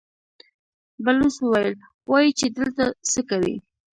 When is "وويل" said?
1.43-1.73